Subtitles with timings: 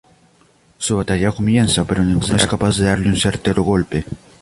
[0.79, 4.03] Su batalla comienza, pero ninguno es capaz de darle un certero golpe.